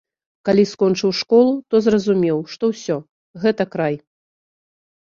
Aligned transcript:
Калі 0.47 0.63
скончыў 0.71 1.13
школу, 1.19 1.53
то 1.73 1.83
зразумеў, 1.89 2.43
што 2.55 2.63
ўсё, 2.73 2.97
гэта 3.47 3.63
край. 3.79 3.95